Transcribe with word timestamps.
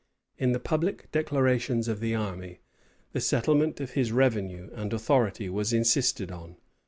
In 0.39 0.51
the 0.51 0.59
public 0.59 1.11
declarations 1.11 1.87
of 1.87 1.99
the 1.99 2.15
army, 2.15 2.61
the 3.11 3.21
settlement 3.21 3.79
of 3.79 3.91
his 3.91 4.11
revenue 4.11 4.71
and 4.73 4.91
authority 4.93 5.47
was 5.47 5.73
insisted 5.73 6.31
on. 6.31 6.55